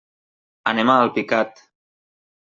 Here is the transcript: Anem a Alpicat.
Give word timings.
Anem 0.71 0.91
a 0.93 0.95
Alpicat. 1.01 1.61